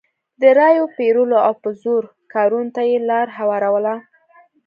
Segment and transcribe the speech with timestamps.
[0.41, 2.03] د رایو پېرلو او په زور
[2.33, 3.95] کارونې ته یې لار هواروله.